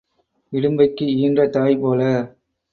இடும்பைக்கு 0.53 1.05
ஈன்ற 1.17 1.47
தாய் 1.47 1.77
போல. 1.77 2.01